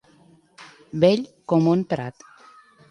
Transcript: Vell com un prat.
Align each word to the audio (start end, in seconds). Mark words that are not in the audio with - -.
Vell 1.05 1.23
com 1.53 1.71
un 1.77 1.87
prat. 1.95 2.29